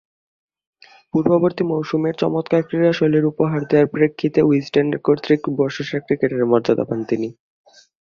[1.13, 7.27] পূর্ববর্তী মৌসুমের চমৎকার ক্রীড়াশৈলীর উপহার দেয়ার প্রেক্ষিতে উইজডেন কর্তৃক বর্ষসেরা ক্রিকেটারের মর্যাদা পান তিনি।